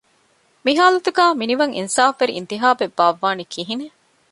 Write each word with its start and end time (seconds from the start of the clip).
މި 0.63 0.71
ހާލަތުގައި 0.79 1.33
މިނިވަން 1.39 1.73
އިންސާފުވެރި 1.77 2.31
އިންތިހާބެއް 2.35 2.95
ބާއްވާނީ 2.97 3.43
ކިހިނެއް؟ 3.53 3.97